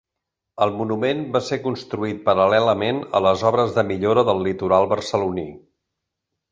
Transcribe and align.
El 0.65 0.71
monument 0.77 1.21
va 1.35 1.41
ser 1.49 1.59
construït 1.67 2.23
paral·lelament 2.31 3.03
a 3.19 3.23
les 3.29 3.47
obres 3.53 3.77
de 3.79 3.85
millora 3.95 4.29
del 4.31 4.45
litoral 4.49 4.93
barceloní. 4.97 5.51